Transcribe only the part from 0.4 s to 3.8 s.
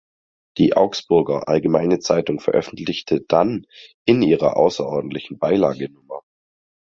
Die Augsburger "Allgemeine Zeitung" veröffentlichte dann